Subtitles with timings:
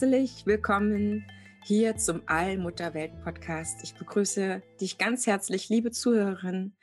[0.00, 1.26] Herzlich willkommen
[1.66, 3.80] hier zum Allmutterwelt Podcast.
[3.82, 6.74] Ich begrüße dich ganz herzlich, liebe Zuhörerin,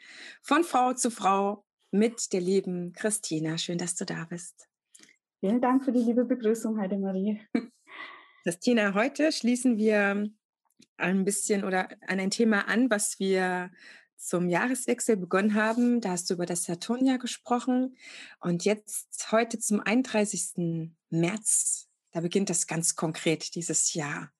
[0.43, 3.57] von Frau zu Frau mit der lieben Christina.
[3.57, 4.69] Schön, dass du da bist.
[5.39, 7.41] Vielen Dank für die liebe Begrüßung, Heidemarie.
[8.43, 10.29] Christina, heute schließen wir
[10.97, 13.71] ein bisschen oder an ein Thema an, was wir
[14.15, 16.01] zum Jahreswechsel begonnen haben.
[16.01, 17.97] Da hast du über das Saturnia gesprochen.
[18.41, 20.91] Und jetzt heute zum 31.
[21.09, 21.86] März
[22.17, 24.31] da beginnt das ganz konkret dieses Jahr.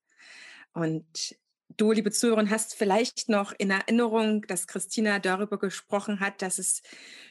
[0.73, 1.35] Und
[1.77, 6.81] du, liebe Zuhörerin, hast vielleicht noch in Erinnerung, dass Christina darüber gesprochen hat, dass es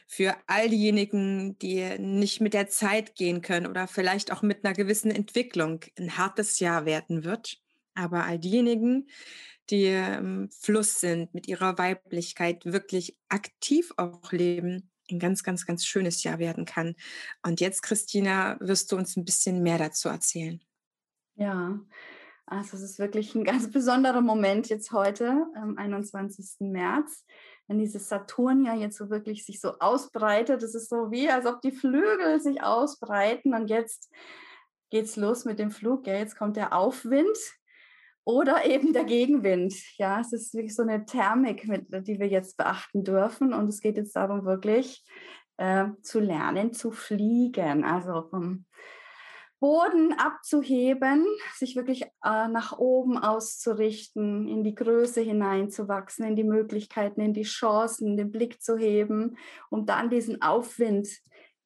[0.07, 4.73] für all diejenigen, die nicht mit der Zeit gehen können oder vielleicht auch mit einer
[4.73, 7.61] gewissen Entwicklung ein hartes Jahr werden wird.
[7.93, 9.09] Aber all diejenigen,
[9.69, 15.85] die im Fluss sind, mit ihrer Weiblichkeit wirklich aktiv auch leben, ein ganz, ganz, ganz
[15.85, 16.95] schönes Jahr werden kann.
[17.43, 20.61] Und jetzt, Christina, wirst du uns ein bisschen mehr dazu erzählen.
[21.35, 21.79] Ja,
[22.45, 26.55] also es ist wirklich ein ganz besonderer Moment jetzt heute, am 21.
[26.59, 27.25] März,
[27.67, 30.63] wenn dieses Saturn ja jetzt so wirklich sich so ausbreitet.
[30.63, 34.09] Es ist so wie, als ob die Flügel sich ausbreiten und jetzt
[34.89, 36.07] geht's los mit dem Flug.
[36.07, 37.37] Ja, jetzt kommt der Aufwind
[38.27, 39.73] oder eben der Gegenwind.
[39.97, 43.53] Ja, es ist wirklich so eine Thermik, mit, die wir jetzt beachten dürfen.
[43.53, 45.01] Und es geht jetzt darum, wirklich
[45.55, 47.85] äh, zu lernen, zu fliegen.
[47.85, 48.65] Also vom
[49.61, 51.25] Boden abzuheben,
[51.55, 57.43] sich wirklich äh, nach oben auszurichten, in die Größe hineinzuwachsen, in die Möglichkeiten, in die
[57.43, 59.37] Chancen, den Blick zu heben,
[59.69, 61.07] um dann diesen Aufwind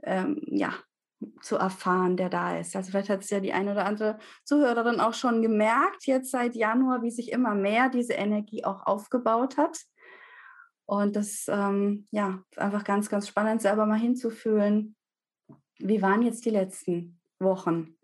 [0.03, 0.75] ähm, ja,
[1.41, 2.75] zu erfahren, der da ist.
[2.75, 6.55] Also vielleicht hat es ja die eine oder andere Zuhörerin auch schon gemerkt, jetzt seit
[6.55, 9.77] Januar, wie sich immer mehr diese Energie auch aufgebaut hat.
[10.85, 14.95] Und das ähm, ja einfach ganz, ganz spannend, selber mal hinzufühlen.
[15.77, 17.95] Wie waren jetzt die letzten Wochen?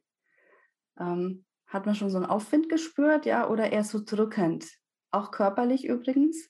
[1.00, 4.66] Ähm, hat man schon so einen Aufwind gespürt, ja, oder eher so drückend?
[5.12, 6.50] Auch körperlich übrigens.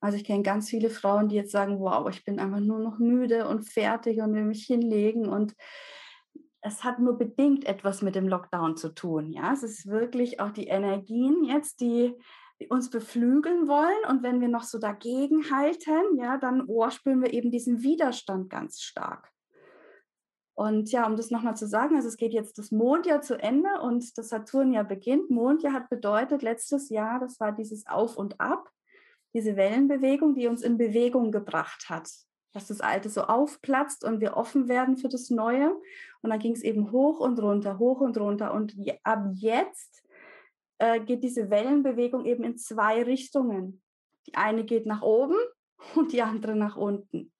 [0.00, 2.98] Also ich kenne ganz viele Frauen, die jetzt sagen, wow, ich bin einfach nur noch
[2.98, 5.54] müde und fertig und will mich hinlegen und
[6.60, 9.32] es hat nur bedingt etwas mit dem Lockdown zu tun.
[9.32, 12.14] Ja, es ist wirklich auch die Energien jetzt, die
[12.68, 14.04] uns beflügeln wollen.
[14.08, 18.50] Und wenn wir noch so dagegen halten, ja, dann oh, spüren wir eben diesen Widerstand
[18.50, 19.30] ganz stark.
[20.54, 23.80] Und ja, um das nochmal zu sagen, also es geht jetzt das Mondjahr zu Ende
[23.80, 25.30] und das Saturnjahr beginnt.
[25.30, 28.68] Mondjahr hat bedeutet letztes Jahr, das war dieses Auf und Ab
[29.38, 32.10] diese Wellenbewegung, die uns in Bewegung gebracht hat.
[32.52, 35.70] Dass das Alte so aufplatzt und wir offen werden für das Neue.
[36.22, 38.52] Und dann ging es eben hoch und runter, hoch und runter.
[38.52, 40.02] Und ab jetzt
[40.78, 43.80] äh, geht diese Wellenbewegung eben in zwei Richtungen.
[44.26, 45.36] Die eine geht nach oben
[45.94, 47.32] und die andere nach unten.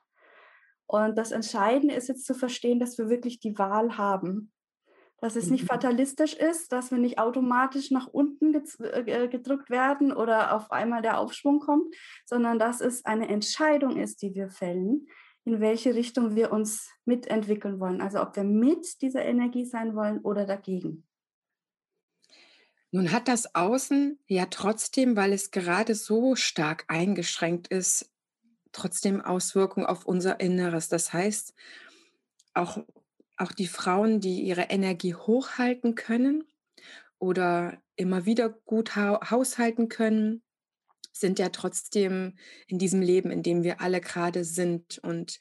[0.86, 4.52] Und das Entscheidende ist jetzt zu verstehen, dass wir wirklich die Wahl haben
[5.20, 5.68] dass es nicht mhm.
[5.68, 11.18] fatalistisch ist, dass wir nicht automatisch nach unten äh, gedrückt werden oder auf einmal der
[11.18, 15.08] Aufschwung kommt, sondern dass es eine Entscheidung ist, die wir fällen,
[15.44, 18.00] in welche Richtung wir uns mitentwickeln wollen.
[18.00, 21.04] Also ob wir mit dieser Energie sein wollen oder dagegen.
[22.90, 28.10] Nun hat das Außen ja trotzdem, weil es gerade so stark eingeschränkt ist,
[28.72, 30.88] trotzdem Auswirkungen auf unser Inneres.
[30.88, 31.54] Das heißt,
[32.54, 32.78] auch
[33.38, 36.44] auch die Frauen, die ihre Energie hochhalten können
[37.18, 40.42] oder immer wieder gut ha haushalten können,
[41.12, 44.98] sind ja trotzdem in diesem Leben, in dem wir alle gerade sind.
[44.98, 45.40] Und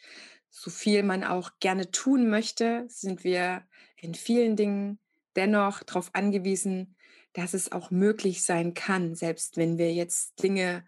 [0.49, 3.63] so viel man auch gerne tun möchte, sind wir
[3.95, 4.99] in vielen Dingen
[5.35, 6.95] dennoch darauf angewiesen,
[7.33, 10.85] dass es auch möglich sein kann, selbst wenn wir jetzt Dinge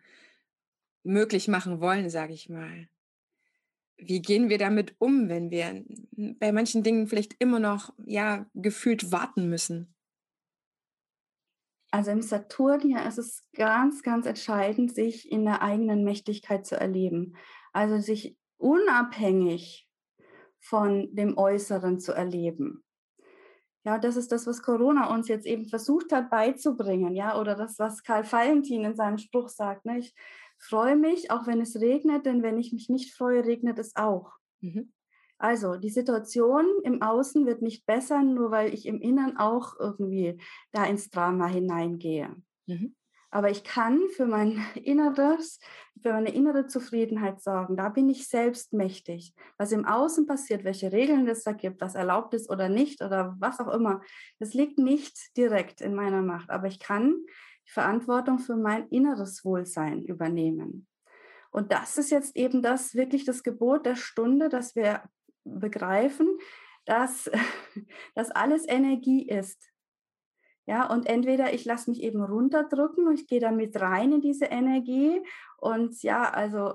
[1.03, 2.89] möglich machen wollen, sage ich mal
[3.99, 5.83] wie gehen wir damit um, wenn wir
[6.39, 9.95] bei manchen Dingen vielleicht immer noch ja gefühlt warten müssen?
[11.91, 16.79] Also im Saturn ja, ist es ganz, ganz entscheidend, sich in der eigenen Mächtigkeit zu
[16.79, 17.35] erleben.
[17.73, 19.87] Also sich unabhängig
[20.59, 22.83] von dem Äußeren zu erleben.
[23.85, 27.79] Ja, das ist das, was Corona uns jetzt eben versucht hat beizubringen, ja, oder das,
[27.79, 29.85] was Karl Valentin in seinem Spruch sagt.
[29.85, 29.99] Ne?
[29.99, 30.13] Ich
[30.57, 34.33] freue mich, auch wenn es regnet, denn wenn ich mich nicht freue, regnet es auch.
[34.59, 34.91] Mhm.
[35.39, 40.37] Also die Situation im Außen wird nicht besser, nur weil ich im Inneren auch irgendwie
[40.71, 42.35] da ins Drama hineingehe.
[42.67, 42.95] Mhm.
[43.31, 45.59] Aber ich kann für mein Inneres,
[46.01, 47.77] für meine innere Zufriedenheit sorgen.
[47.77, 49.33] Da bin ich selbst mächtig.
[49.57, 53.35] Was im Außen passiert, welche Regeln es da gibt, was erlaubt ist oder nicht oder
[53.39, 54.01] was auch immer,
[54.39, 56.49] das liegt nicht direkt in meiner Macht.
[56.49, 57.15] Aber ich kann
[57.65, 60.87] die Verantwortung für mein inneres Wohlsein übernehmen.
[61.51, 65.03] Und das ist jetzt eben das wirklich das Gebot der Stunde, dass wir
[65.59, 66.27] begreifen,
[66.85, 67.29] dass
[68.15, 69.71] das alles Energie ist.
[70.65, 74.45] Ja, und entweder ich lasse mich eben runterdrücken und ich gehe damit rein in diese
[74.45, 75.19] Energie
[75.57, 76.73] und ja, also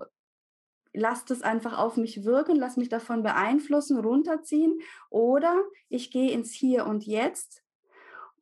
[0.93, 4.81] lasse das einfach auf mich wirken, lasse mich davon beeinflussen, runterziehen
[5.11, 7.65] oder ich gehe ins Hier und Jetzt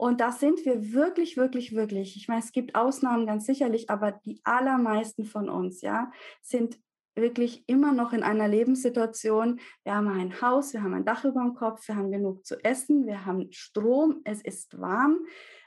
[0.02, 2.16] und da sind wir wirklich, wirklich, wirklich.
[2.16, 6.76] Ich meine, es gibt Ausnahmen ganz sicherlich, aber die allermeisten von uns, ja, sind
[7.14, 9.60] wirklich immer noch in einer Lebenssituation.
[9.84, 12.62] Wir haben ein Haus, wir haben ein Dach über dem Kopf, wir haben genug zu
[12.64, 15.26] essen, wir haben Strom, es ist warm.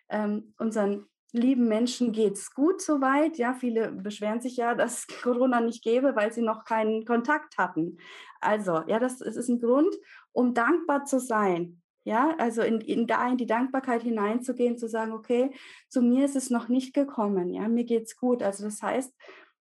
[0.09, 3.37] Ähm, unseren lieben Menschen geht es gut soweit.
[3.37, 7.97] Ja, viele beschweren sich ja, dass Corona nicht gäbe, weil sie noch keinen Kontakt hatten.
[8.39, 9.93] Also, ja, das, das ist ein Grund,
[10.31, 11.81] um dankbar zu sein.
[12.07, 15.49] Ja, also in, in, da in die Dankbarkeit hineinzugehen, zu sagen, okay,
[15.89, 18.43] zu mir ist es noch nicht gekommen, ja, mir geht's gut.
[18.43, 19.11] Also das heißt,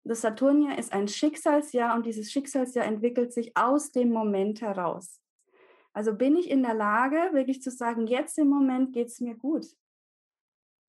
[0.03, 5.19] das Saturnjahr ist ein Schicksalsjahr und dieses Schicksalsjahr entwickelt sich aus dem Moment heraus.
[5.93, 9.35] Also bin ich in der Lage, wirklich zu sagen, jetzt im Moment geht es mir
[9.35, 9.65] gut.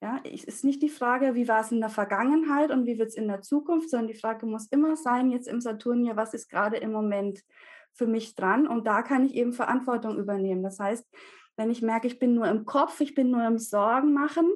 [0.01, 3.11] Ja, es ist nicht die Frage, wie war es in der Vergangenheit und wie wird
[3.11, 6.49] es in der Zukunft, sondern die Frage muss immer sein, jetzt im Saturnjahr, was ist
[6.49, 7.45] gerade im Moment
[7.93, 8.67] für mich dran?
[8.67, 10.63] Und da kann ich eben Verantwortung übernehmen.
[10.63, 11.07] Das heißt,
[11.57, 14.51] wenn ich merke, ich bin nur im Kopf, ich bin nur im Sorgen machen,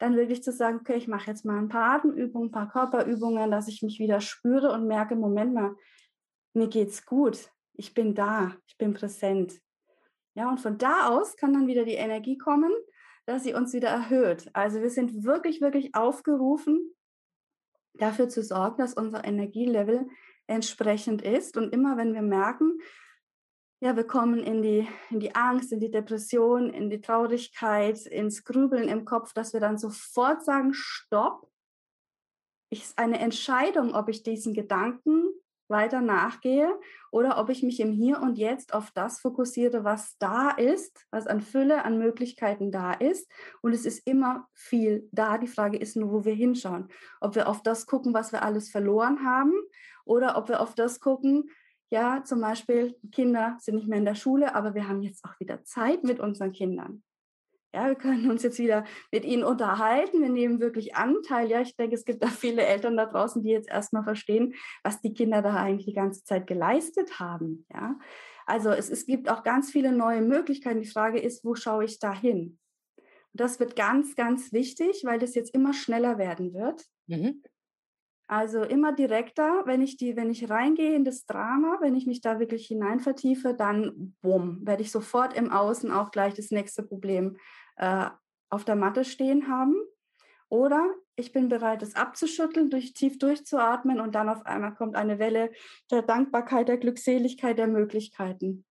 [0.00, 3.50] dann wirklich zu sagen, okay, ich mache jetzt mal ein paar Atemübungen, ein paar Körperübungen,
[3.50, 5.76] dass ich mich wieder spüre und merke, Moment mal,
[6.54, 9.60] mir geht's gut, ich bin da, ich bin präsent.
[10.34, 12.72] Ja, und von da aus kann dann wieder die Energie kommen,
[13.26, 14.48] dass sie uns wieder erhöht.
[14.54, 16.94] Also wir sind wirklich, wirklich aufgerufen,
[17.94, 20.08] dafür zu sorgen, dass unser Energielevel
[20.46, 21.58] entsprechend ist.
[21.58, 22.78] Und immer wenn wir merken,
[23.80, 28.44] ja, wir kommen in die, in die Angst, in die Depression, in die Traurigkeit, ins
[28.44, 31.50] Grübeln im Kopf, dass wir dann sofort sagen, stopp.
[32.72, 35.24] Ist eine Entscheidung, ob ich diesen Gedanken
[35.70, 36.78] weiter nachgehe
[37.10, 41.26] oder ob ich mich im Hier und Jetzt auf das fokussiere, was da ist, was
[41.26, 43.30] an Fülle, an Möglichkeiten da ist.
[43.62, 45.38] Und es ist immer viel da.
[45.38, 46.88] Die Frage ist nur, wo wir hinschauen.
[47.20, 49.54] Ob wir auf das gucken, was wir alles verloren haben
[50.04, 51.50] oder ob wir auf das gucken,
[51.90, 55.38] ja, zum Beispiel, Kinder sind nicht mehr in der Schule, aber wir haben jetzt auch
[55.40, 57.02] wieder Zeit mit unseren Kindern.
[57.72, 60.20] Ja, wir können uns jetzt wieder mit ihnen unterhalten.
[60.20, 61.48] Wir nehmen wirklich Anteil.
[61.48, 65.00] Ja, ich denke, es gibt da viele Eltern da draußen, die jetzt erstmal verstehen, was
[65.00, 67.66] die Kinder da eigentlich die ganze Zeit geleistet haben.
[67.72, 67.98] Ja,
[68.46, 70.80] also es, es gibt auch ganz viele neue Möglichkeiten.
[70.80, 72.58] Die Frage ist, wo schaue ich da hin?
[73.32, 76.84] das wird ganz, ganz wichtig, weil das jetzt immer schneller werden wird.
[77.06, 77.42] Mhm.
[78.30, 82.20] Also immer direkter, wenn ich die, wenn ich reingehe in das Drama, wenn ich mich
[82.20, 86.84] da wirklich hinein vertiefe, dann bumm, werde ich sofort im Außen auch gleich das nächste
[86.84, 87.38] Problem
[87.74, 88.06] äh,
[88.48, 89.74] auf der Matte stehen haben.
[90.48, 95.18] Oder ich bin bereit, es abzuschütteln, durch, tief durchzuatmen und dann auf einmal kommt eine
[95.18, 95.50] Welle
[95.90, 98.64] der Dankbarkeit, der Glückseligkeit, der Möglichkeiten.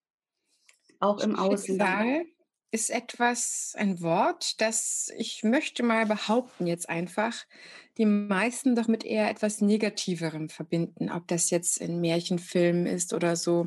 [1.02, 1.76] Auch im Außen.
[1.76, 2.24] Schicksal
[2.72, 7.36] ist etwas, ein Wort, das ich möchte mal behaupten jetzt einfach,
[7.98, 13.36] die meisten doch mit eher etwas Negativerem verbinden, ob das jetzt in Märchenfilmen ist oder
[13.36, 13.66] so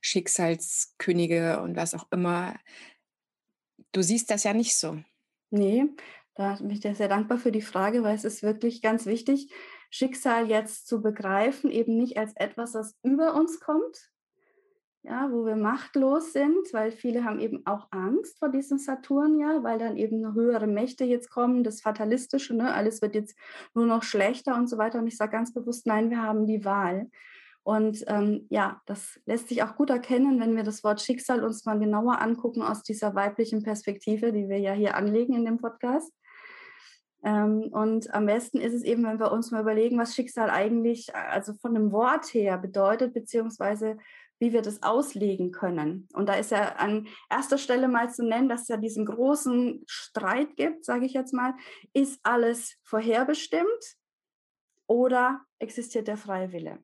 [0.00, 2.58] Schicksalskönige und was auch immer.
[3.92, 4.98] Du siehst das ja nicht so.
[5.50, 5.84] Nee,
[6.34, 9.52] da bin ich sehr dankbar für die Frage, weil es ist wirklich ganz wichtig,
[9.90, 14.10] Schicksal jetzt zu begreifen, eben nicht als etwas, das über uns kommt,
[15.04, 19.62] ja, wo wir machtlos sind, weil viele haben eben auch Angst vor diesem Saturn, ja,
[19.62, 23.36] weil dann eben höhere Mächte jetzt kommen, das Fatalistische, ne, alles wird jetzt
[23.74, 25.00] nur noch schlechter und so weiter.
[25.00, 27.10] Und ich sage ganz bewusst, nein, wir haben die Wahl.
[27.64, 31.64] Und ähm, ja, das lässt sich auch gut erkennen, wenn wir das Wort Schicksal uns
[31.64, 36.12] mal genauer angucken aus dieser weiblichen Perspektive, die wir ja hier anlegen in dem Podcast.
[37.24, 41.14] Ähm, und am besten ist es eben, wenn wir uns mal überlegen, was Schicksal eigentlich,
[41.14, 43.96] also von dem Wort her bedeutet, beziehungsweise
[44.42, 46.08] wie wir das auslegen können.
[46.14, 49.84] Und da ist ja an erster Stelle mal zu nennen, dass es ja diesen großen
[49.86, 51.54] Streit gibt, sage ich jetzt mal,
[51.92, 53.96] ist alles vorherbestimmt
[54.88, 56.82] oder existiert der freie Wille?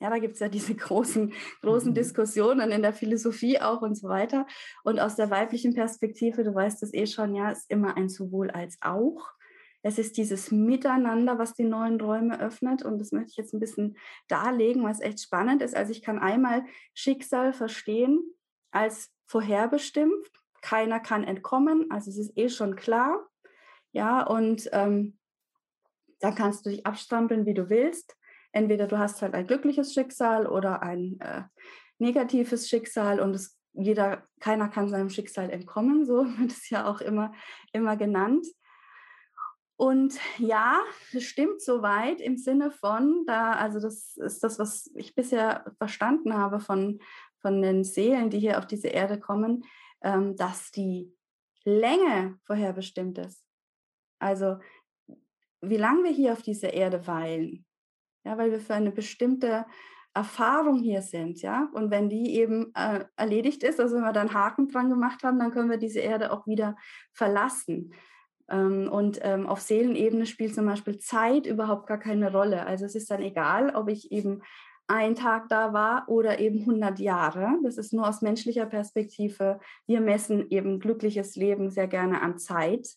[0.00, 1.94] Ja, da gibt es ja diese großen, großen mhm.
[1.94, 4.46] Diskussionen in der Philosophie auch und so weiter.
[4.84, 8.50] Und aus der weiblichen Perspektive, du weißt es eh schon, ja, ist immer ein sowohl
[8.50, 9.30] als auch.
[9.82, 12.82] Es ist dieses Miteinander, was die neuen Räume öffnet.
[12.82, 15.76] Und das möchte ich jetzt ein bisschen darlegen, was echt spannend ist.
[15.76, 18.22] Also ich kann einmal Schicksal verstehen
[18.70, 20.26] als vorherbestimmt.
[20.62, 23.28] Keiner kann entkommen, also es ist eh schon klar.
[23.92, 25.18] Ja, und ähm,
[26.20, 28.16] dann kannst du dich abstrampeln, wie du willst.
[28.52, 31.42] Entweder du hast halt ein glückliches Schicksal oder ein äh,
[31.98, 37.00] negatives Schicksal und es, jeder, keiner kann seinem Schicksal entkommen, so wird es ja auch
[37.00, 37.32] immer,
[37.72, 38.46] immer genannt.
[39.78, 40.80] Und ja,
[41.12, 46.34] das stimmt soweit im Sinne von, da, also das ist das, was ich bisher verstanden
[46.34, 46.98] habe von,
[47.36, 49.62] von den Seelen, die hier auf diese Erde kommen,
[50.02, 51.14] ähm, dass die
[51.62, 53.46] Länge vorherbestimmt ist.
[54.18, 54.58] Also
[55.60, 57.64] wie lange wir hier auf dieser Erde weilen,
[58.24, 59.64] ja, weil wir für eine bestimmte
[60.12, 64.34] Erfahrung hier sind, ja, und wenn die eben äh, erledigt ist, also wenn wir dann
[64.34, 66.76] Haken dran gemacht haben, dann können wir diese Erde auch wieder
[67.12, 67.94] verlassen.
[68.50, 72.66] Ähm, und ähm, auf Seelenebene spielt zum Beispiel Zeit überhaupt gar keine Rolle.
[72.66, 74.42] Also es ist dann egal, ob ich eben
[74.86, 77.58] ein Tag da war oder eben 100 Jahre.
[77.62, 79.60] Das ist nur aus menschlicher Perspektive.
[79.86, 82.88] Wir messen eben glückliches Leben sehr gerne an Zeit.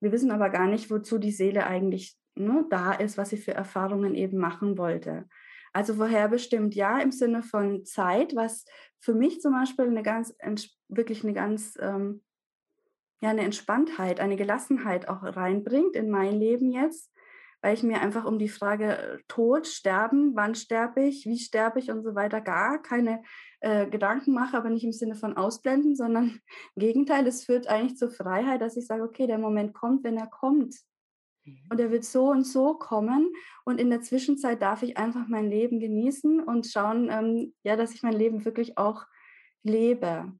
[0.00, 3.54] Wir wissen aber gar nicht, wozu die Seele eigentlich ne, da ist, was sie für
[3.54, 5.28] Erfahrungen eben machen wollte.
[5.72, 8.64] Also vorherbestimmt ja im Sinne von Zeit, was
[8.98, 10.34] für mich zum Beispiel eine ganz,
[10.88, 12.22] wirklich eine ganz ähm,
[13.26, 17.12] ja, eine Entspanntheit, eine Gelassenheit auch reinbringt in mein Leben jetzt,
[17.60, 21.80] weil ich mir einfach um die Frage äh, Tod, Sterben, wann sterbe ich, wie sterbe
[21.80, 23.24] ich und so weiter gar keine
[23.60, 26.40] äh, Gedanken mache, aber nicht im Sinne von ausblenden, sondern
[26.76, 30.16] im Gegenteil, es führt eigentlich zur Freiheit, dass ich sage, okay, der Moment kommt, wenn
[30.16, 30.76] er kommt.
[31.44, 31.58] Mhm.
[31.68, 33.32] Und er wird so und so kommen.
[33.64, 37.92] Und in der Zwischenzeit darf ich einfach mein Leben genießen und schauen, ähm, ja, dass
[37.92, 39.04] ich mein Leben wirklich auch
[39.64, 40.32] lebe.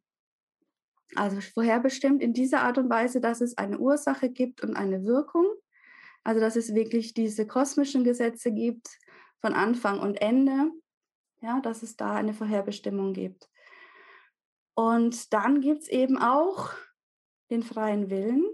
[1.14, 5.46] Also vorherbestimmt in dieser Art und Weise, dass es eine Ursache gibt und eine Wirkung.
[6.24, 8.88] Also dass es wirklich diese kosmischen Gesetze gibt
[9.40, 10.70] von Anfang und Ende.
[11.40, 13.48] Ja, dass es da eine Vorherbestimmung gibt.
[14.74, 16.72] Und dann gibt es eben auch
[17.50, 18.44] den freien Willen.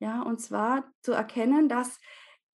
[0.00, 2.00] Ja, und zwar zu erkennen, dass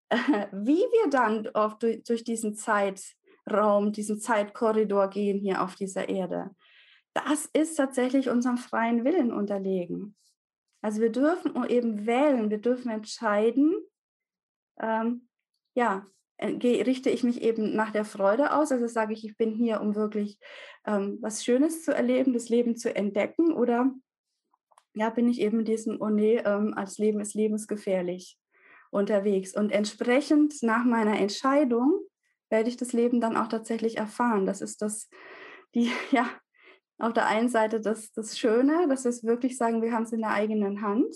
[0.10, 0.18] äh,
[0.52, 6.56] wie wir dann auf, durch, durch diesen Zeitraum, diesen Zeitkorridor gehen hier auf dieser Erde,
[7.16, 10.16] das ist tatsächlich unserem freien Willen unterlegen.
[10.82, 13.74] Also wir dürfen eben wählen, wir dürfen entscheiden,
[14.80, 15.28] ähm,
[15.74, 16.06] ja,
[16.38, 19.82] äh, richte ich mich eben nach der Freude aus, also sage ich, ich bin hier,
[19.82, 20.38] um wirklich
[20.86, 23.92] ähm, was Schönes zu erleben, das Leben zu entdecken, oder
[24.94, 28.38] ja, bin ich eben in diesem, oh nee, ähm, als Leben ist lebensgefährlich
[28.92, 29.56] unterwegs.
[29.56, 32.02] Und entsprechend nach meiner Entscheidung
[32.50, 34.46] werde ich das Leben dann auch tatsächlich erfahren.
[34.46, 35.10] Das ist das,
[35.74, 36.30] die, ja,
[36.98, 40.14] auf der einen Seite das, das Schöne, dass wir es wirklich sagen, wir haben es
[40.14, 41.16] in der eigenen Hand.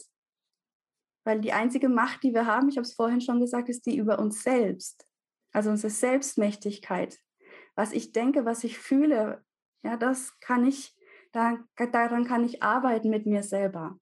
[1.26, 3.98] Weil die einzige Macht, die wir haben, ich habe es vorhin schon gesagt, ist die
[3.98, 5.08] über uns selbst.
[5.52, 7.18] Also unsere Selbstmächtigkeit.
[7.76, 9.44] Was ich denke, was ich fühle,
[9.84, 10.96] ja, das kann ich,
[11.32, 13.98] da, daran kann ich arbeiten mit mir selber.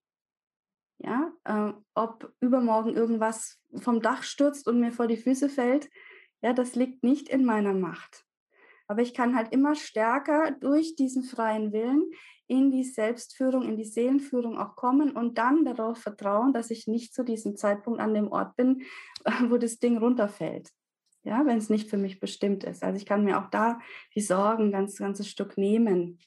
[0.99, 5.89] Ja, äh, ob übermorgen irgendwas vom Dach stürzt und mir vor die Füße fällt,
[6.41, 8.26] ja, das liegt nicht in meiner Macht.
[8.87, 12.09] Aber ich kann halt immer stärker durch diesen freien Willen
[12.47, 17.13] in die Selbstführung, in die Seelenführung auch kommen und dann darauf vertrauen, dass ich nicht
[17.13, 18.83] zu diesem Zeitpunkt an dem Ort bin,
[19.49, 20.71] wo das Ding runterfällt.
[21.23, 22.83] Ja, wenn es nicht für mich bestimmt ist.
[22.83, 23.79] Also ich kann mir auch da
[24.15, 26.19] die Sorgen ganz, ganzes Stück nehmen.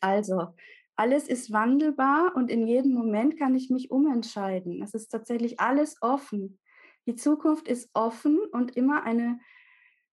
[0.00, 0.48] Also,
[0.94, 4.82] alles ist wandelbar und in jedem Moment kann ich mich umentscheiden.
[4.82, 6.58] Es ist tatsächlich alles offen.
[7.06, 9.40] Die Zukunft ist offen und immer eine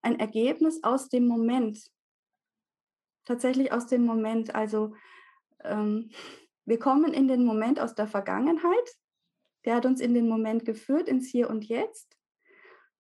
[0.02, 1.92] ein Ergebnis aus dem Moment.
[3.26, 4.56] Tatsächlich aus dem Moment.
[4.56, 4.96] Also
[5.64, 6.12] ähm,
[6.66, 8.98] wir kommen in den Moment aus der Vergangenheit.
[9.66, 12.16] Der hat uns in den Moment geführt, ins Hier und Jetzt.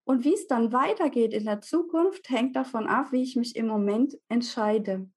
[0.04, 3.68] Und wie es dann weitergeht in der Zukunft, hängt davon ab, wie ich mich im
[3.68, 5.10] Moment entscheide.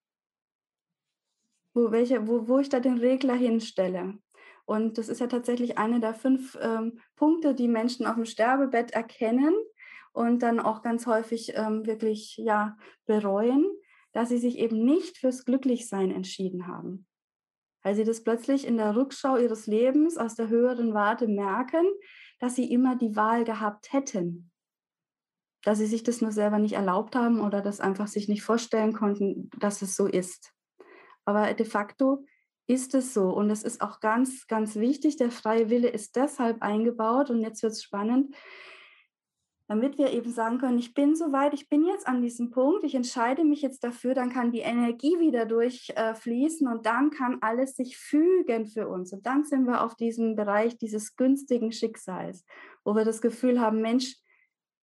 [1.75, 4.19] Wo, welche, wo, wo ich da den Regler hinstelle.
[4.67, 8.93] Und das ist ja tatsächlich einer der fünf ähm, Punkte, die Menschen auf dem Sterbebett
[8.93, 9.55] erkennen,
[10.13, 12.77] und dann auch ganz häufig ähm, wirklich ja
[13.07, 13.65] bereuen,
[14.13, 17.07] dass sie sich eben nicht fürs Glücklichsein entschieden haben.
[17.83, 21.87] Weil sie das plötzlich in der Rückschau ihres Lebens aus der höheren Warte merken,
[22.39, 24.51] dass sie immer die Wahl gehabt hätten.
[25.65, 28.93] Dass sie sich das nur selber nicht erlaubt haben oder das einfach sich nicht vorstellen
[28.93, 30.53] konnten, dass es so ist.
[31.25, 32.25] Aber de facto
[32.67, 33.31] ist es so.
[33.31, 37.31] Und es ist auch ganz, ganz wichtig, der freie Wille ist deshalb eingebaut.
[37.31, 38.35] Und jetzt wird es spannend,
[39.69, 42.95] damit wir eben sagen können, ich bin soweit, ich bin jetzt an diesem Punkt, ich
[42.95, 47.77] entscheide mich jetzt dafür, dann kann die Energie wieder durchfließen äh, und dann kann alles
[47.77, 49.13] sich fügen für uns.
[49.13, 52.45] Und dann sind wir auf diesem Bereich dieses günstigen Schicksals,
[52.85, 54.17] wo wir das Gefühl haben, Mensch,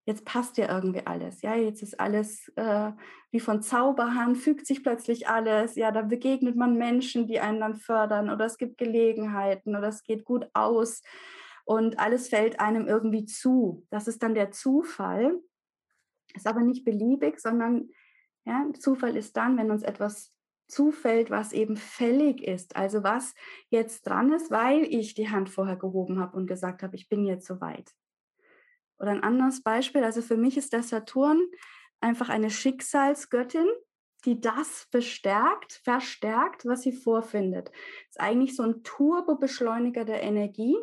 [0.06, 1.42] jetzt passt ja irgendwie alles.
[1.42, 2.92] Ja, jetzt ist alles äh,
[3.30, 5.76] wie von Zauberhand, fügt sich plötzlich alles.
[5.76, 10.02] Ja, da begegnet man Menschen, die einen dann fördern oder es gibt Gelegenheiten oder es
[10.02, 11.02] geht gut aus
[11.70, 13.86] und alles fällt einem irgendwie zu.
[13.90, 15.40] Das ist dann der Zufall.
[16.34, 17.90] Ist aber nicht beliebig, sondern
[18.44, 20.34] ja, Zufall ist dann, wenn uns etwas
[20.66, 22.74] zufällt, was eben fällig ist.
[22.74, 23.34] Also was
[23.68, 27.24] jetzt dran ist, weil ich die Hand vorher gehoben habe und gesagt habe, ich bin
[27.24, 27.94] jetzt soweit.
[28.98, 31.40] Oder ein anderes Beispiel, also für mich ist der Saturn
[32.00, 33.68] einfach eine Schicksalsgöttin,
[34.24, 37.70] die das bestärkt, verstärkt, was sie vorfindet.
[38.08, 40.76] Ist eigentlich so ein Turbobeschleuniger der Energie.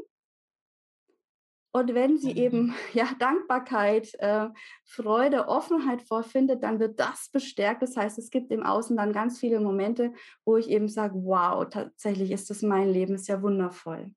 [1.77, 4.49] Und wenn sie eben ja, Dankbarkeit, äh,
[4.83, 7.83] Freude, Offenheit vorfindet, dann wird das bestärkt.
[7.83, 10.11] Das heißt, es gibt im Außen dann ganz viele Momente,
[10.43, 14.11] wo ich eben sage, wow, tatsächlich ist das mein Leben, ist ja wundervoll.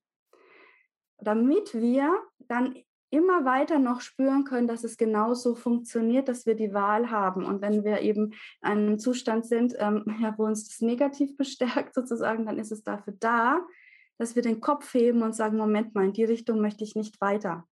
[1.19, 2.77] Damit wir dann
[3.11, 7.45] immer weiter noch spüren können, dass es genauso funktioniert, dass wir die Wahl haben.
[7.45, 11.95] Und wenn wir eben in einem Zustand sind, ähm, ja, wo uns das negativ bestärkt
[11.95, 13.61] sozusagen, dann ist es dafür da,
[14.21, 17.23] dass wir den Kopf heben und sagen, Moment mal, in die Richtung möchte ich nicht
[17.23, 17.67] weiter.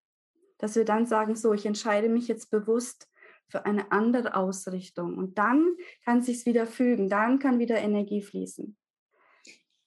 [0.57, 3.07] Dass wir dann sagen, so, ich entscheide mich jetzt bewusst
[3.49, 5.19] für eine andere Ausrichtung.
[5.19, 5.77] Und dann
[6.07, 8.79] kann sich wieder fügen, dann kann wieder Energie fließen.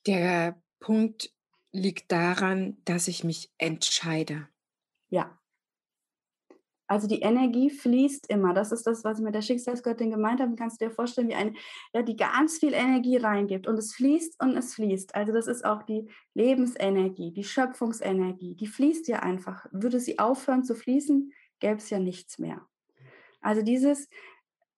[0.05, 1.33] Der Punkt
[1.71, 4.47] liegt daran, dass ich mich entscheide.
[5.09, 5.40] Ja,
[6.91, 8.53] also die Energie fließt immer.
[8.53, 10.57] Das ist das, was ich mit der Schicksalsgöttin gemeint habe.
[10.57, 11.53] Kannst du dir vorstellen, wie eine,
[11.93, 15.15] ja, die ganz viel Energie reingibt und es fließt und es fließt.
[15.15, 18.55] Also das ist auch die Lebensenergie, die Schöpfungsenergie.
[18.55, 19.67] Die fließt ja einfach.
[19.71, 21.31] Würde sie aufhören zu fließen,
[21.61, 22.67] gäbe es ja nichts mehr.
[23.39, 24.09] Also dieses,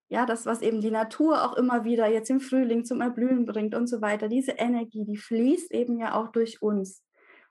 [0.08, 3.74] ja, das, was eben die Natur auch immer wieder jetzt im Frühling zum Erblühen bringt
[3.74, 7.02] und so weiter, diese Energie, die fließt eben ja auch durch uns.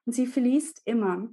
[0.07, 1.31] Und sie fließt immer.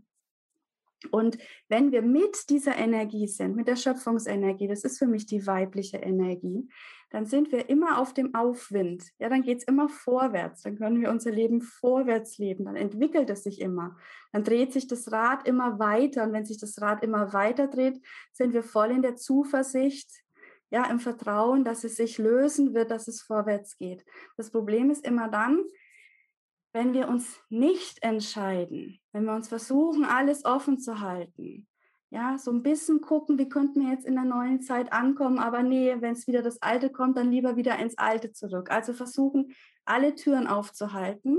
[1.12, 1.38] Und
[1.70, 5.98] wenn wir mit dieser Energie sind, mit der Schöpfungsenergie, das ist für mich die weibliche
[5.98, 6.68] Energie,
[7.10, 9.04] dann sind wir immer auf dem Aufwind.
[9.18, 10.62] Ja, dann geht es immer vorwärts.
[10.62, 12.66] Dann können wir unser Leben vorwärts leben.
[12.66, 13.98] Dann entwickelt es sich immer.
[14.32, 16.24] Dann dreht sich das Rad immer weiter.
[16.24, 18.00] Und wenn sich das Rad immer weiter dreht,
[18.32, 20.10] sind wir voll in der Zuversicht,
[20.70, 24.06] ja, im Vertrauen, dass es sich lösen wird, dass es vorwärts geht.
[24.38, 25.64] Das Problem ist immer dann,
[26.74, 31.68] wenn wir uns nicht entscheiden, wenn wir uns versuchen, alles offen zu halten,
[32.12, 35.62] ja, so ein bisschen gucken, wie könnten wir jetzt in der neuen Zeit ankommen, aber
[35.62, 38.72] nee, wenn es wieder das Alte kommt, dann lieber wieder ins Alte zurück.
[38.72, 39.54] Also versuchen,
[39.86, 41.38] alle Türen aufzuhalten,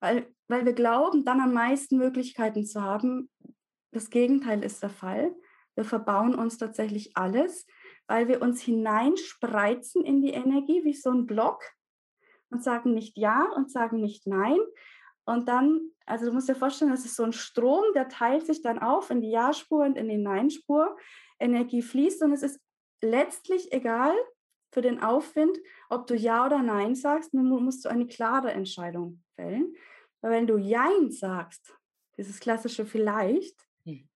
[0.00, 3.28] weil, weil wir glauben, dann am meisten Möglichkeiten zu haben.
[3.90, 5.34] Das Gegenteil ist der Fall.
[5.74, 7.66] Wir verbauen uns tatsächlich alles,
[8.06, 11.64] weil wir uns hineinspreizen in die Energie wie so ein Block
[12.50, 14.58] und sagen nicht Ja und sagen nicht Nein.
[15.24, 18.62] Und dann, also du musst dir vorstellen, das ist so ein Strom, der teilt sich
[18.62, 20.96] dann auf in die Ja-Spur und in die Nein-Spur.
[21.40, 22.60] Energie fließt und es ist
[23.02, 24.14] letztlich egal
[24.72, 25.58] für den Aufwind,
[25.90, 29.74] ob du Ja oder Nein sagst, nur musst du eine klare Entscheidung fällen.
[30.20, 31.74] Weil wenn du Jein sagst,
[32.16, 34.08] dieses klassische vielleicht, hm.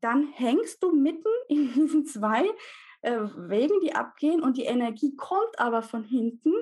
[0.00, 2.48] dann hängst du mitten in diesen zwei
[3.02, 6.52] äh, Wegen, die abgehen und die Energie kommt aber von hinten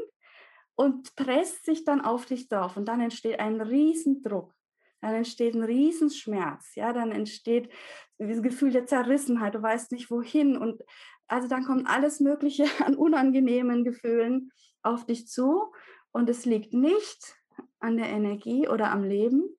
[0.80, 4.54] und presst sich dann auf dich drauf und dann entsteht ein Riesendruck.
[5.02, 7.70] Dann entsteht ein Riesenschmerz, ja, dann entsteht
[8.18, 10.82] dieses Gefühl der Zerrissenheit, du weißt nicht wohin und
[11.26, 15.70] also dann kommt alles Mögliche an unangenehmen Gefühlen auf dich zu
[16.12, 17.36] und es liegt nicht
[17.78, 19.54] an der Energie oder am Leben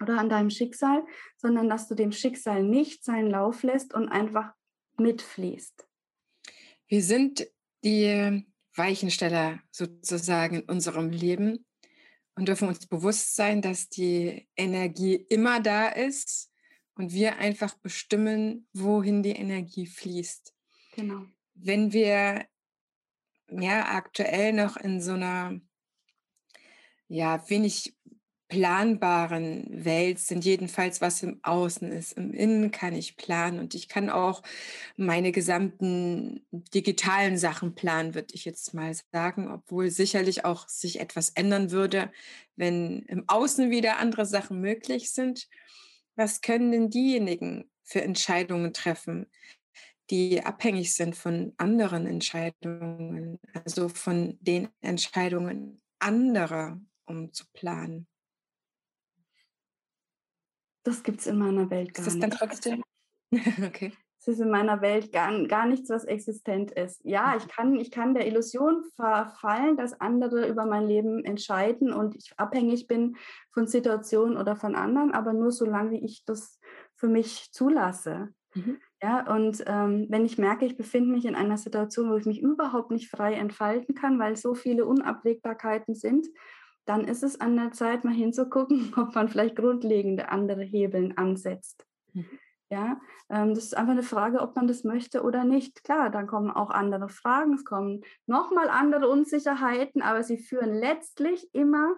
[0.00, 1.04] oder an deinem Schicksal,
[1.38, 4.52] sondern dass du dem Schicksal nicht seinen Lauf lässt und einfach
[4.96, 5.88] mitfließt.
[6.86, 7.48] Wir sind
[7.82, 11.64] die Weichensteller sozusagen in unserem Leben
[12.34, 16.50] und dürfen uns bewusst sein, dass die Energie immer da ist
[16.94, 20.54] und wir einfach bestimmen, wohin die Energie fließt.
[20.94, 21.26] Genau.
[21.54, 22.46] Wenn wir
[23.50, 25.60] ja aktuell noch in so einer
[27.08, 27.94] ja wenig
[28.48, 32.12] planbaren Welt sind, jedenfalls was im Außen ist.
[32.12, 34.42] Im Innen kann ich planen und ich kann auch
[34.96, 41.30] meine gesamten digitalen Sachen planen, würde ich jetzt mal sagen, obwohl sicherlich auch sich etwas
[41.30, 42.12] ändern würde,
[42.56, 45.48] wenn im Außen wieder andere Sachen möglich sind.
[46.16, 49.26] Was können denn diejenigen für Entscheidungen treffen,
[50.10, 58.06] die abhängig sind von anderen Entscheidungen, also von den Entscheidungen anderer, um zu planen?
[60.84, 62.14] Das gibt es in meiner Welt gar nicht.
[62.14, 62.84] Ist das dann trotzdem?
[63.66, 63.92] okay.
[64.26, 67.04] Es ist in meiner Welt gar, gar nichts, was existent ist.
[67.04, 67.36] Ja, mhm.
[67.38, 72.32] ich kann, ich kann der Illusion verfallen, dass andere über mein Leben entscheiden und ich
[72.38, 73.16] abhängig bin
[73.50, 76.58] von Situationen oder von anderen, aber nur solange wie ich das
[76.94, 78.30] für mich zulasse.
[78.54, 78.78] Mhm.
[79.02, 82.40] Ja, und ähm, wenn ich merke, ich befinde mich in einer Situation, wo ich mich
[82.40, 86.26] überhaupt nicht frei entfalten kann, weil so viele Unabwägbarkeiten sind,
[86.86, 91.86] dann ist es an der Zeit, mal hinzugucken, ob man vielleicht grundlegende andere Hebeln ansetzt.
[92.12, 92.26] Mhm.
[92.70, 95.84] Ja, ähm, das ist einfach eine Frage, ob man das möchte oder nicht.
[95.84, 101.54] Klar, dann kommen auch andere Fragen, es kommen nochmal andere Unsicherheiten, aber sie führen letztlich
[101.54, 101.94] immer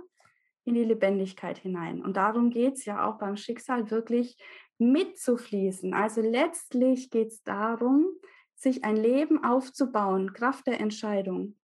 [0.64, 2.02] in die Lebendigkeit hinein.
[2.02, 4.36] Und darum geht es ja auch beim Schicksal wirklich
[4.78, 5.94] mitzufließen.
[5.94, 8.08] Also letztlich geht es darum,
[8.54, 11.56] sich ein Leben aufzubauen, Kraft der Entscheidung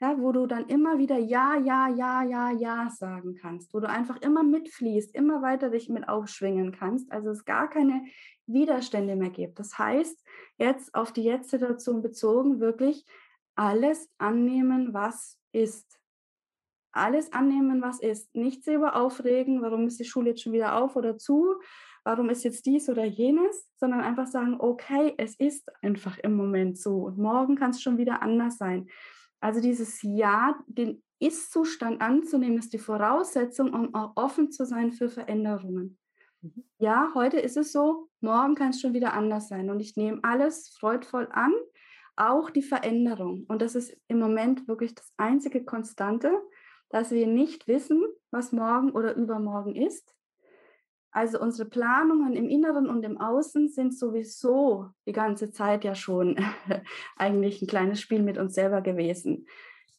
[0.00, 3.88] ja, wo du dann immer wieder Ja, Ja, Ja, Ja, Ja sagen kannst, wo du
[3.88, 8.04] einfach immer mitfließt, immer weiter dich mit aufschwingen kannst, also es gar keine
[8.46, 9.58] Widerstände mehr gibt.
[9.58, 10.24] Das heißt,
[10.56, 13.04] jetzt auf die Jetzt-Situation bezogen, wirklich
[13.54, 16.00] alles annehmen, was ist.
[16.92, 18.34] Alles annehmen, was ist.
[18.34, 21.60] Nichts über aufregen, warum ist die Schule jetzt schon wieder auf oder zu,
[22.04, 26.78] warum ist jetzt dies oder jenes, sondern einfach sagen, okay, es ist einfach im Moment
[26.78, 28.88] so und morgen kann es schon wieder anders sein.
[29.40, 35.08] Also dieses Ja, den Ist-Zustand anzunehmen, ist die Voraussetzung, um auch offen zu sein für
[35.08, 35.98] Veränderungen.
[36.42, 36.64] Mhm.
[36.78, 39.70] Ja, heute ist es so, morgen kann es schon wieder anders sein.
[39.70, 41.52] Und ich nehme alles freudvoll an,
[42.16, 43.44] auch die Veränderung.
[43.48, 46.32] Und das ist im Moment wirklich das einzige Konstante,
[46.90, 50.14] dass wir nicht wissen, was morgen oder übermorgen ist.
[51.12, 56.36] Also unsere Planungen im Inneren und im Außen sind sowieso die ganze Zeit ja schon
[57.16, 59.46] eigentlich ein kleines Spiel mit uns selber gewesen.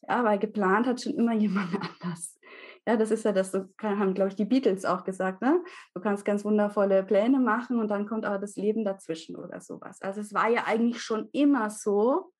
[0.08, 2.38] Ja, weil geplant hat schon immer jemand anders.
[2.86, 5.62] Ja, das ist ja das, so haben, glaube ich, die Beatles auch gesagt, ne?
[5.94, 10.02] Du kannst ganz wundervolle Pläne machen und dann kommt aber das Leben dazwischen oder sowas.
[10.02, 12.32] Also es war ja eigentlich schon immer so.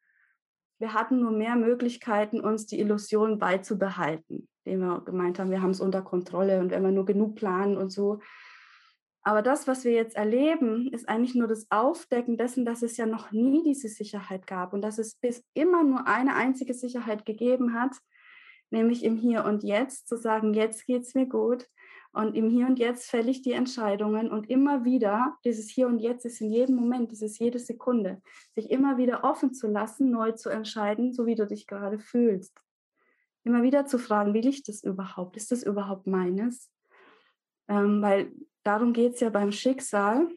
[0.80, 5.70] Wir hatten nur mehr Möglichkeiten, uns die Illusion beizubehalten, indem wir gemeint haben, wir haben
[5.70, 8.18] es unter Kontrolle und wenn wir nur genug planen und so,
[9.24, 13.06] aber das, was wir jetzt erleben, ist eigentlich nur das Aufdecken dessen, dass es ja
[13.06, 17.74] noch nie diese Sicherheit gab und dass es bis immer nur eine einzige Sicherheit gegeben
[17.74, 17.96] hat,
[18.70, 21.68] nämlich im Hier und Jetzt zu sagen, jetzt geht es mir gut
[22.12, 26.00] und im Hier und Jetzt fälle ich die Entscheidungen und immer wieder, dieses Hier und
[26.00, 28.20] Jetzt ist in jedem Moment, das ist jede Sekunde,
[28.56, 32.58] sich immer wieder offen zu lassen, neu zu entscheiden, so wie du dich gerade fühlst.
[33.44, 35.36] Immer wieder zu fragen, will ich das überhaupt?
[35.36, 36.70] Ist das überhaupt meines?
[37.68, 38.32] Ähm, weil
[38.64, 40.28] darum geht es ja beim Schicksal.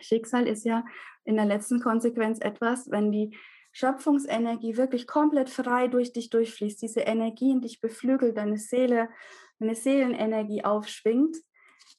[0.00, 0.84] Schicksal ist ja
[1.24, 3.36] in der letzten Konsequenz etwas, wenn die
[3.72, 9.08] Schöpfungsenergie wirklich komplett frei durch dich durchfließt, diese Energie in dich beflügelt, deine Seele,
[9.58, 11.36] deine Seelenenergie aufschwingt,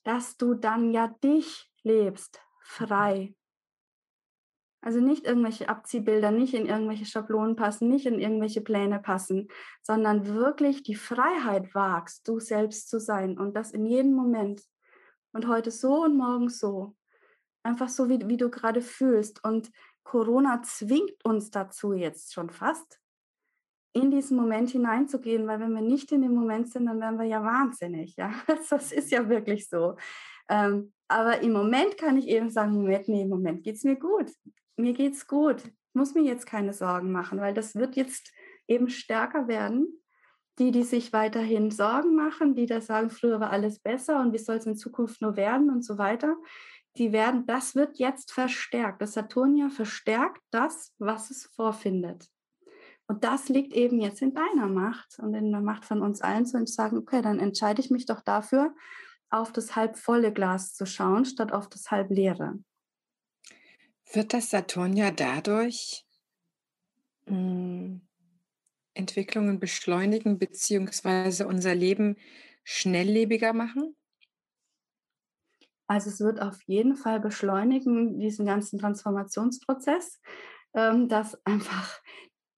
[0.04, 3.36] dass du dann ja dich lebst, frei.
[4.82, 9.50] Also nicht irgendwelche Abziehbilder, nicht in irgendwelche Schablonen passen, nicht in irgendwelche Pläne passen,
[9.82, 14.62] sondern wirklich die Freiheit wagst, du selbst zu sein und das in jedem Moment.
[15.34, 16.96] Und heute so und morgen so.
[17.64, 19.44] Einfach so, wie, wie du gerade fühlst.
[19.44, 19.72] Und
[20.04, 23.00] Corona zwingt uns dazu jetzt schon fast,
[23.94, 27.26] in diesen Moment hineinzugehen, weil wenn wir nicht in dem Moment sind, dann werden wir
[27.26, 28.16] ja wahnsinnig.
[28.16, 28.34] Ja,
[28.70, 29.98] das ist ja wirklich so.
[30.48, 33.96] Ähm, aber im Moment kann ich eben sagen, Moment, nee, im Moment geht es mir
[33.96, 34.32] gut.
[34.78, 35.64] Mir geht es gut.
[35.66, 38.32] Ich muss mir jetzt keine Sorgen machen, weil das wird jetzt
[38.68, 39.99] eben stärker werden
[40.60, 44.38] die, die sich weiterhin Sorgen machen, die da sagen, früher war alles besser und wie
[44.38, 46.36] soll es in Zukunft nur werden und so weiter,
[46.98, 49.02] die werden, das wird jetzt verstärkt.
[49.02, 52.28] Das Saturnia verstärkt das, was es vorfindet.
[53.08, 56.46] Und das liegt eben jetzt in deiner Macht und in der Macht von uns allen
[56.46, 58.76] zu sagen, okay, dann entscheide ich mich doch dafür,
[59.32, 62.60] auf das halb volle Glas zu schauen, statt auf das halb leere.
[64.12, 66.06] Wird das Saturnia dadurch
[67.26, 68.09] mh, hm,
[68.94, 72.18] Entwicklungen beschleunigen beziehungsweise unser Leben
[72.64, 73.96] schnelllebiger machen?
[75.88, 80.22] Also es wird auf jeden Fall beschleunigen, diesen ganzen Transformationsprozess,
[80.76, 82.00] ähm, dass einfach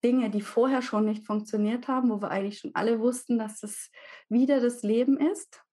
[0.04, 3.90] Dinge, die vorher schon nicht funktioniert haben, wo wir eigentlich schon alle wussten, dass es
[4.28, 5.64] wieder das Leben ist,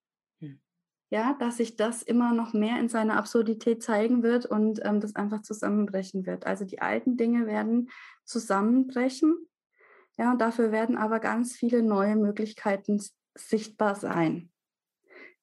[0.40, 0.61] hm.
[1.11, 5.16] ja, dass sich das immer noch mehr in seiner Absurdität zeigen wird und ähm, das
[5.16, 6.47] einfach zusammenbrechen wird.
[6.47, 7.90] Also die alten Dinge werden
[8.25, 9.47] zusammenbrechen
[10.18, 13.00] ja, und dafür werden aber ganz viele neue Möglichkeiten
[13.37, 14.50] sichtbar sein.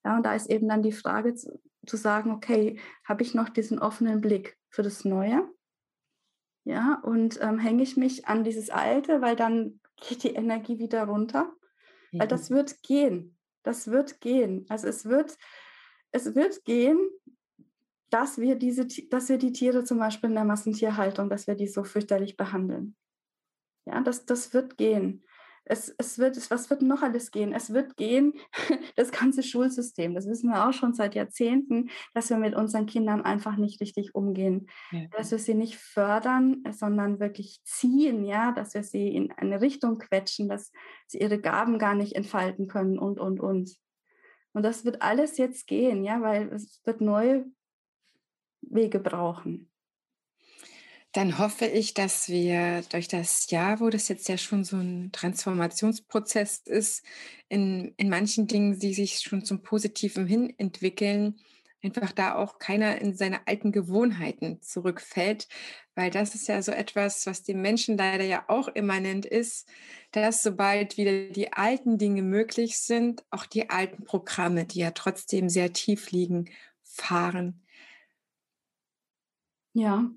[0.04, 3.50] Ja, und da ist eben dann die Frage zu, zu sagen, okay, habe ich noch
[3.50, 5.50] diesen offenen Blick für das Neue?
[6.66, 11.06] Ja, und ähm, hänge ich mich an dieses Alte, weil dann geht die Energie wieder
[11.06, 11.54] runter.
[12.12, 12.20] Mhm.
[12.20, 13.38] Weil das wird gehen.
[13.64, 14.66] Das wird gehen.
[14.68, 15.38] Also es wird,
[16.12, 17.00] es wird gehen,
[18.10, 21.68] dass wir diese, dass wir die Tiere zum Beispiel in der Massentierhaltung, dass wir die
[21.68, 22.96] so fürchterlich behandeln.
[23.86, 25.24] Ja, das, das wird gehen.
[25.66, 27.54] es, es wird, was wird noch alles gehen?
[27.54, 28.34] Es wird gehen,
[28.96, 33.22] das ganze Schulsystem, das wissen wir auch schon seit Jahrzehnten, dass wir mit unseren Kindern
[33.22, 35.08] einfach nicht richtig umgehen, ja.
[35.12, 39.98] dass wir sie nicht fördern, sondern wirklich ziehen, ja, dass wir sie in eine Richtung
[39.98, 40.72] quetschen, dass
[41.08, 43.76] sie ihre Gaben gar nicht entfalten können und, und, und.
[44.54, 47.46] Und das wird alles jetzt gehen, ja, weil es wird neue
[48.62, 49.70] Wege brauchen
[51.16, 55.14] dann hoffe ich, dass wir durch das Jahr, wo das jetzt ja schon so ein
[55.14, 57.06] Transformationsprozess ist,
[57.48, 61.38] in, in manchen Dingen, die sich schon zum Positiven hin entwickeln,
[61.82, 65.48] einfach da auch keiner in seine alten Gewohnheiten zurückfällt,
[65.96, 69.70] weil das ist ja so etwas, was dem Menschen leider ja auch immanent ist,
[70.12, 75.48] dass sobald wieder die alten Dinge möglich sind, auch die alten Programme, die ja trotzdem
[75.48, 76.50] sehr tief liegen,
[76.84, 77.62] fahren.
[79.74, 80.10] Ja,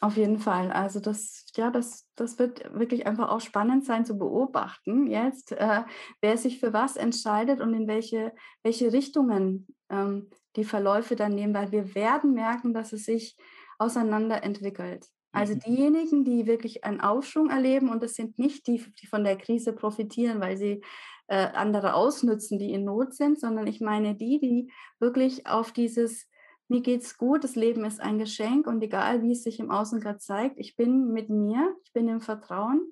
[0.00, 0.70] auf jeden Fall.
[0.70, 5.82] Also das, ja, das, das wird wirklich einfach auch spannend sein zu beobachten jetzt, äh,
[6.20, 11.54] wer sich für was entscheidet und in welche, welche Richtungen ähm, die Verläufe dann nehmen,
[11.54, 13.36] weil wir werden merken, dass es sich
[13.78, 15.06] auseinander entwickelt.
[15.32, 15.60] Also mhm.
[15.60, 19.72] diejenigen, die wirklich einen Aufschwung erleben, und das sind nicht die, die von der Krise
[19.72, 20.82] profitieren, weil sie
[21.28, 26.26] äh, andere ausnützen, die in Not sind, sondern ich meine die, die wirklich auf dieses
[26.70, 30.00] mir geht's gut, das Leben ist ein Geschenk und egal wie es sich im Außen
[30.00, 32.86] gerade zeigt, ich bin mit mir, ich bin im Vertrauen.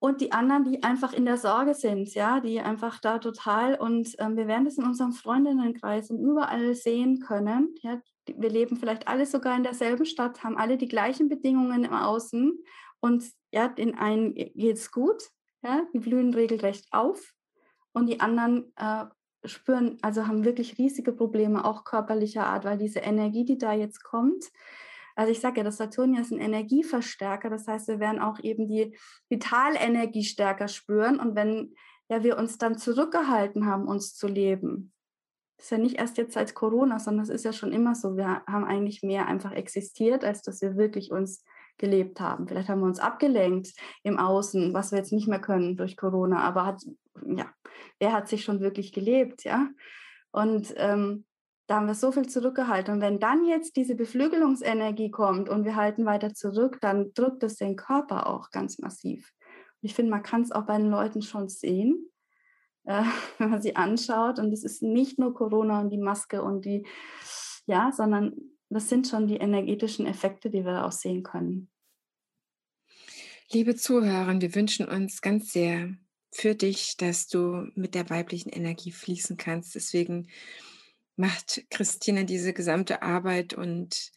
[0.00, 4.14] Und die anderen, die einfach in der Sorge sind, ja, die einfach da total und
[4.18, 7.74] ähm, wir werden das in unserem Freundinnenkreis und überall sehen können.
[7.82, 11.92] Ja, wir leben vielleicht alle sogar in derselben Stadt, haben alle die gleichen Bedingungen im
[11.92, 12.58] Außen
[13.00, 15.22] und ja, den einen geht's gut,
[15.62, 17.34] ja, die blühen regelrecht auf
[17.92, 19.06] und die anderen äh,
[19.48, 24.04] spüren, also haben wirklich riesige Probleme, auch körperlicher Art, weil diese Energie, die da jetzt
[24.04, 24.50] kommt,
[25.18, 28.68] also ich sage ja, das Saturnia ist ein Energieverstärker, das heißt, wir werden auch eben
[28.68, 28.96] die
[29.28, 31.18] Vitalenergie stärker spüren.
[31.18, 31.74] Und wenn
[32.08, 34.92] ja wir uns dann zurückgehalten haben, uns zu leben,
[35.56, 38.16] das ist ja nicht erst jetzt seit Corona, sondern es ist ja schon immer so,
[38.16, 41.44] wir haben eigentlich mehr einfach existiert, als dass wir wirklich uns
[41.78, 42.46] gelebt haben.
[42.46, 43.72] Vielleicht haben wir uns abgelenkt
[44.04, 46.80] im Außen, was wir jetzt nicht mehr können durch Corona, aber hat,
[47.26, 47.52] ja,
[47.98, 49.68] wer hat sich schon wirklich gelebt, ja?
[50.30, 51.24] Und ähm,
[51.68, 52.94] da haben wir so viel zurückgehalten.
[52.94, 57.56] Und wenn dann jetzt diese Beflügelungsenergie kommt und wir halten weiter zurück, dann drückt es
[57.56, 59.32] den Körper auch ganz massiv.
[59.82, 62.10] Und ich finde, man kann es auch bei den Leuten schon sehen,
[62.84, 63.04] äh,
[63.38, 64.38] wenn man sie anschaut.
[64.38, 66.86] Und es ist nicht nur Corona und die Maske und die,
[67.66, 68.34] ja, sondern
[68.70, 71.70] das sind schon die energetischen Effekte, die wir auch sehen können.
[73.50, 75.94] Liebe Zuhörer, wir wünschen uns ganz sehr
[76.30, 79.74] für dich, dass du mit der weiblichen Energie fließen kannst.
[79.74, 80.28] Deswegen
[81.16, 84.12] macht Christina diese gesamte Arbeit und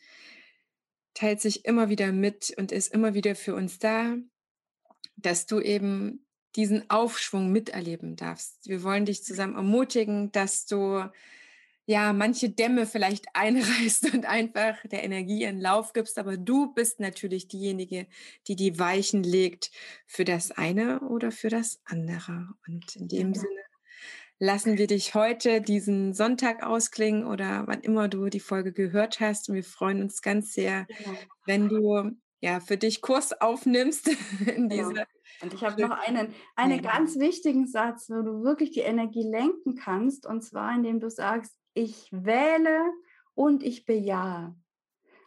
[1.14, 4.16] teilt sich immer wieder mit und ist immer wieder für uns da,
[5.16, 8.68] dass du eben diesen Aufschwung miterleben darfst.
[8.68, 11.10] Wir wollen dich zusammen ermutigen, dass du
[11.92, 17.02] ja, manche Dämme vielleicht einreißt und einfach der Energie einen Lauf gibst, aber du bist
[17.02, 18.08] natürlich diejenige,
[18.48, 19.72] die die Weichen legt
[20.08, 22.48] für das eine oder für das andere.
[22.66, 23.42] Und in dem ja.
[23.42, 23.62] Sinne
[24.40, 29.50] lassen wir dich heute diesen Sonntag ausklingen oder wann immer du die Folge gehört hast.
[29.50, 31.14] Und wir freuen uns ganz sehr, ja.
[31.46, 34.08] wenn du ja für dich Kurs aufnimmst
[34.56, 35.02] in genau.
[35.42, 39.76] und ich habe noch einen, einen ganz wichtigen Satz, wo du wirklich die Energie lenken
[39.76, 42.92] kannst, und zwar indem du sagst, ich wähle
[43.34, 44.56] und ich bejahe.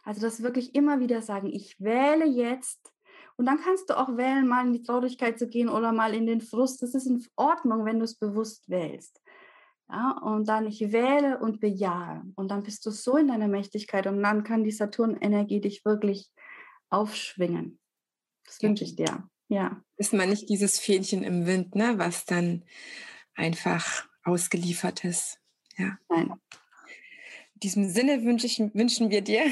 [0.03, 2.93] Also das wirklich immer wieder sagen, ich wähle jetzt.
[3.37, 6.25] Und dann kannst du auch wählen, mal in die Traurigkeit zu gehen oder mal in
[6.25, 6.81] den Frust.
[6.83, 9.19] Das ist in Ordnung, wenn du es bewusst wählst.
[9.89, 12.23] Ja, und dann ich wähle und bejahe.
[12.35, 16.31] Und dann bist du so in deiner Mächtigkeit und dann kann die Saturn-Energie dich wirklich
[16.89, 17.79] aufschwingen.
[18.45, 19.27] Das wünsche ich dir.
[19.47, 19.81] Ja.
[19.97, 22.63] Ist man nicht dieses Fähnchen im Wind, ne, was dann
[23.35, 25.39] einfach ausgeliefert ist.
[25.77, 25.97] Ja.
[26.09, 26.31] Nein.
[27.55, 29.43] In diesem Sinne wünsche ich, wünschen wir dir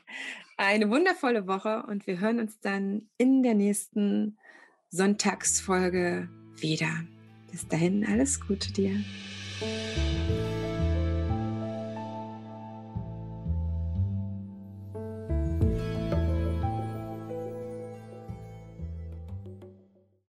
[0.56, 4.38] eine wundervolle Woche und wir hören uns dann in der nächsten
[4.90, 7.04] Sonntagsfolge wieder.
[7.50, 9.04] Bis dahin alles Gute dir.